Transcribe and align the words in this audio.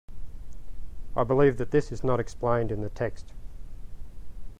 I 1.15 1.23
believe 1.23 1.57
that 1.57 1.69
this 1.69 1.91
is 1.91 2.03
not 2.03 2.19
explained 2.19 2.71
in 2.71 2.81
the 2.81 2.89
text. 2.89 3.33